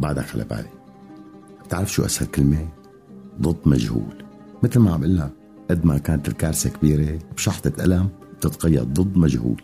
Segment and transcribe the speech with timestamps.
[0.00, 0.70] بعدك على بالي.
[1.64, 2.68] بتعرف شو أسهل كلمة؟
[3.42, 4.24] ضد مجهول.
[4.62, 5.30] مثل ما عم لك
[5.70, 9.62] قد ما كانت الكارثة كبيرة بشحطة قلم بتتقيد ضد مجهول.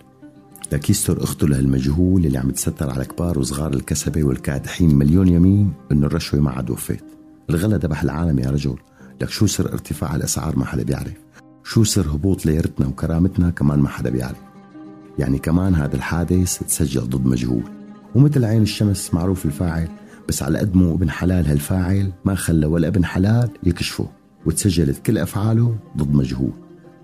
[0.73, 6.07] لك يستر أخته لهالمجهول اللي عم تستر على كبار وصغار الكسبة والكادحين مليون يمين إنه
[6.07, 7.05] الرشوة ما عاد وفيت.
[7.51, 8.77] الغلا دبح العالم يا رجل.
[9.23, 11.17] لك شو سر ارتفاع الأسعار ما حدا بيعرف.
[11.65, 14.41] شو سر هبوط ليرتنا وكرامتنا كمان ما حدا بيعرف.
[15.19, 17.63] يعني كمان هذا الحادث تسجل ضد مجهول.
[18.15, 19.89] ومثل عين الشمس معروف الفاعل
[20.29, 22.13] بس على قد مو ابن حلال هالفاعل.
[22.25, 24.09] ما خلى ولا ابن حلال يكشفه
[24.47, 26.53] وتسجلت كل أفعاله ضد مجهول.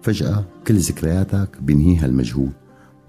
[0.03, 2.51] فجأة كل ذكرياتك بينهيها المجهول.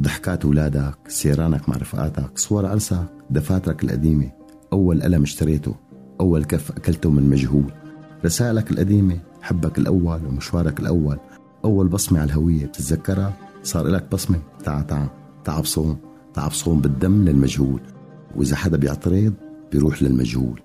[0.02, 4.32] ضحكات أولادك سيرانك مع رفقاتك صور عرسك دفاترك القديمة.
[4.74, 5.76] أول قلم اشتريته
[6.20, 7.72] أول كف أكلته من مجهول.
[8.26, 11.18] رسائلك القديمة حبك الأول ومشوارك الأول.
[11.66, 13.34] أول بصمة على الهوية بتتذكرها؟
[13.64, 15.08] صار لك بصمة؟ تعا تعا.
[15.44, 15.98] تعا بصوم.
[16.34, 17.82] تعا بصوم بالدم للمجهول.
[18.36, 19.34] وإذا حدا بيعترض
[19.74, 20.62] بيروح للمجهول.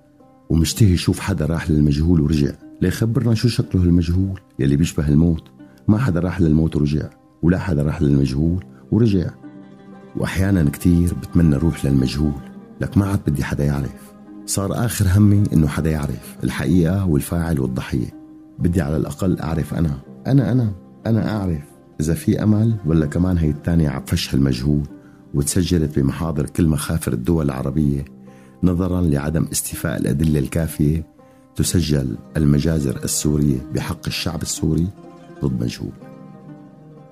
[0.51, 2.53] ومشتهي يشوف حدا راح للمجهول ورجع.
[2.83, 5.45] ليخبرنا شو شكله المجهول يلي بيشبه الموت.
[5.89, 7.11] ما حدا راح للموت ورجع
[7.43, 9.31] ولا حدا راح للمجهول ورجع.
[10.17, 12.41] وأحيانا كتير بتمنى روح للمجهول
[12.81, 14.13] لك ما عاد بدي حدا يعرف.
[14.47, 18.15] صار آخر همي إنه حدا يعرف الحقيقة والفاعل والضحية.
[18.59, 19.99] بدي على الأقل أعرف أنا.
[20.27, 20.73] أنا أنا
[21.07, 21.63] أنا أعرف
[22.01, 24.83] إذا في أمل ولا كمان هي الثانية عم فشح المجهول
[25.35, 28.18] وتسجلت بمحاضر كل مخافر الدول العربية.
[28.63, 31.07] نظرا لعدم استيفاء الأدلة الكافية
[31.57, 34.87] تسجل المجازر السورية بحق الشعب السوري
[35.45, 35.93] ضد مجهول.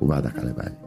[0.01, 0.86] وبعدك على بالي.